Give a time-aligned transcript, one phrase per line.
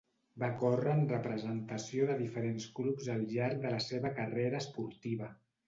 [0.43, 5.33] Va córrer en representació de diferents clubs al llarg de la seva carrera esportiva.